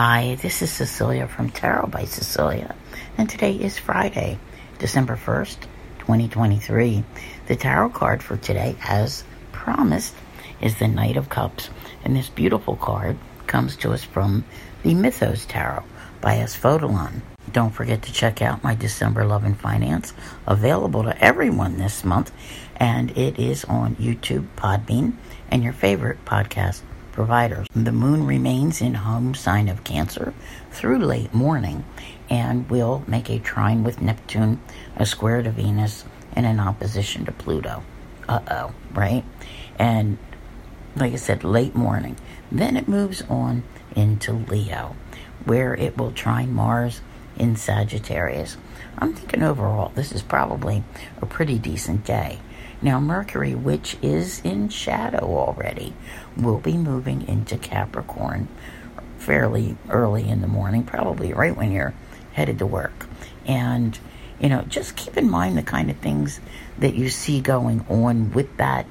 [0.00, 2.76] Hi, this is Cecilia from Tarot by Cecilia,
[3.16, 4.38] and today is Friday,
[4.78, 5.62] December 1st,
[5.98, 7.02] 2023.
[7.48, 10.14] The tarot card for today, as promised,
[10.60, 11.68] is the Knight of Cups,
[12.04, 14.44] and this beautiful card comes to us from
[14.84, 15.82] the Mythos Tarot
[16.20, 17.22] by Asphodelon.
[17.50, 20.14] Don't forget to check out my December Love and Finance,
[20.46, 22.30] available to everyone this month,
[22.76, 25.14] and it is on YouTube, Podbean,
[25.50, 26.82] and your favorite podcast
[27.18, 27.66] providers.
[27.74, 30.32] The moon remains in home sign of Cancer
[30.70, 31.84] through late morning
[32.30, 34.60] and will make a trine with Neptune,
[34.94, 36.04] a square to Venus,
[36.36, 37.82] and an opposition to Pluto.
[38.28, 39.24] Uh oh, right?
[39.80, 40.16] And
[40.94, 42.16] like I said, late morning.
[42.52, 43.64] Then it moves on
[43.96, 44.94] into Leo,
[45.44, 47.00] where it will trine Mars
[47.36, 48.56] in Sagittarius.
[48.96, 50.84] I'm thinking overall, this is probably
[51.20, 52.38] a pretty decent day.
[52.80, 55.94] Now, Mercury, which is in shadow already,
[56.36, 58.48] will be moving into Capricorn
[59.18, 61.94] fairly early in the morning, probably right when you're
[62.32, 63.06] headed to work.
[63.46, 63.98] And,
[64.40, 66.40] you know, just keep in mind the kind of things
[66.78, 68.86] that you see going on with that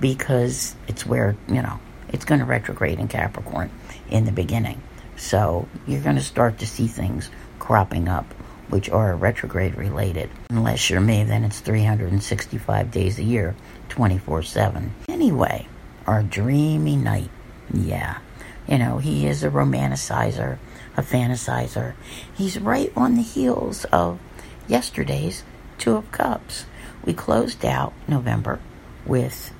[0.00, 3.70] because it's where, you know, it's going to retrograde in Capricorn
[4.08, 4.80] in the beginning.
[5.16, 8.32] So you're going to start to see things cropping up
[8.74, 10.28] which are retrograde related.
[10.50, 13.54] Unless you're me, then it's 365 days a year,
[13.88, 14.92] 24 7.
[15.08, 15.68] Anyway,
[16.08, 17.30] our dreamy knight.
[17.72, 18.18] Yeah.
[18.66, 20.58] You know, he is a romanticizer,
[20.96, 21.94] a fantasizer.
[22.34, 24.18] He's right on the heels of
[24.66, 25.44] yesterday's
[25.78, 26.66] Two of Cups.
[27.04, 28.58] We closed out November
[29.06, 29.54] with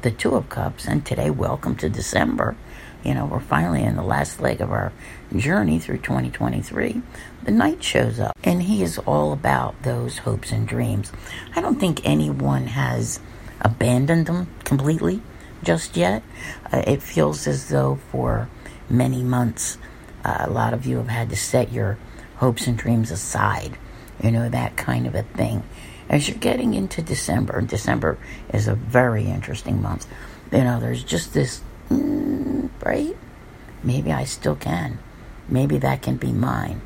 [0.00, 2.56] the Two of Cups, and today, welcome to December
[3.04, 4.92] you know, we're finally in the last leg of our
[5.36, 7.02] journey through 2023.
[7.44, 11.12] The knight shows up, and he is all about those hopes and dreams.
[11.56, 13.20] I don't think anyone has
[13.60, 15.22] abandoned them completely
[15.62, 16.22] just yet.
[16.72, 18.48] Uh, it feels as though for
[18.88, 19.78] many months,
[20.24, 21.98] uh, a lot of you have had to set your
[22.36, 23.76] hopes and dreams aside,
[24.22, 25.62] you know, that kind of a thing.
[26.08, 28.18] As you're getting into December, December
[28.52, 30.06] is a very interesting month.
[30.50, 31.62] You know, there's just this
[31.94, 33.16] mm, right?
[33.82, 34.98] Maybe I still can.
[35.48, 36.80] Maybe that can be mine.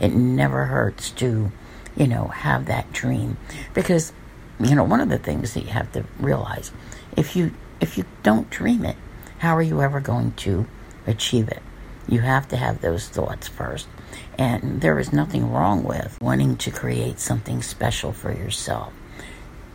[0.00, 1.52] It never hurts to,
[1.96, 3.36] you know, have that dream.
[3.74, 4.12] Because,
[4.58, 6.72] you know, one of the things that you have to realize,
[7.16, 8.96] if you if you don't dream it,
[9.38, 10.66] how are you ever going to
[11.06, 11.62] achieve it?
[12.08, 13.88] You have to have those thoughts first.
[14.36, 18.92] And there is nothing wrong with wanting to create something special for yourself.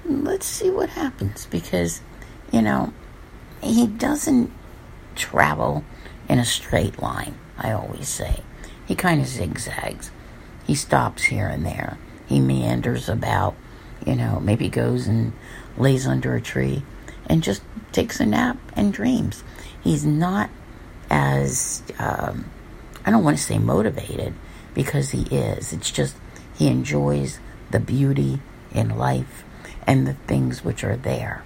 [0.06, 2.02] Let's see what happens because,
[2.52, 2.94] you know,
[3.62, 4.52] he doesn't
[5.16, 5.84] travel
[6.28, 8.42] in a straight line, I always say.
[8.88, 10.12] He kind of zigzags.
[10.66, 11.98] He stops here and there.
[12.28, 13.56] He meanders about,
[14.06, 15.34] you know, maybe goes and
[15.78, 16.84] lays under a tree
[17.28, 17.62] and just
[17.92, 19.44] takes a nap and dreams.
[19.84, 20.50] He's not
[21.10, 22.46] as, um,
[23.06, 24.34] I don't want to say motivated
[24.74, 25.72] because he is.
[25.74, 26.16] It's just
[26.56, 27.40] he enjoys
[27.72, 28.40] the beauty
[28.74, 29.44] in life
[29.88, 31.44] and the things which are there.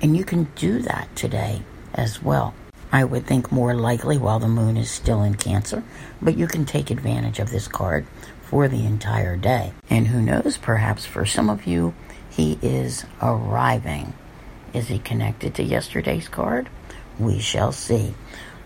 [0.00, 1.62] And you can do that today
[1.94, 2.54] as well.
[2.92, 5.82] I would think more likely while the moon is still in Cancer,
[6.20, 8.06] but you can take advantage of this card
[8.42, 9.72] for the entire day.
[9.88, 11.94] And who knows, perhaps for some of you,
[12.28, 14.12] he is arriving.
[14.74, 16.68] Is he connected to yesterday's card?
[17.18, 18.14] We shall see.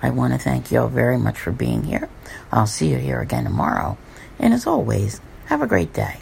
[0.03, 2.09] I want to thank you all very much for being here.
[2.51, 3.97] I'll see you here again tomorrow.
[4.39, 6.19] And as always, have a great day.